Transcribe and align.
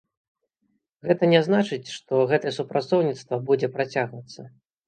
Гэта 1.09 1.23
не 1.33 1.41
значыць, 1.47 1.93
што 1.97 2.13
гэтае 2.31 2.53
супрацоўніцтва 2.59 3.41
будзе 3.51 3.71
працягвацца. 3.77 4.49